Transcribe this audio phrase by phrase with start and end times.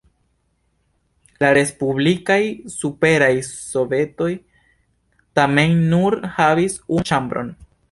[1.43, 2.37] La respublikaj
[2.77, 4.31] Superaj Sovetoj
[5.41, 7.57] tamen nur havis unu ĉambron.